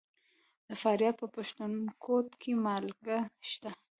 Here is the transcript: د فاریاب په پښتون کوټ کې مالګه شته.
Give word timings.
د 0.67 0.69
فاریاب 0.81 1.15
په 1.21 1.27
پښتون 1.35 1.71
کوټ 2.03 2.27
کې 2.41 2.51
مالګه 2.65 3.19
شته. 3.49 3.71